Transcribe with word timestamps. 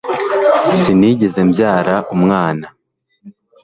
Sinigeze 0.79 1.39
mbyara 1.49 1.95
umwana 2.15 2.67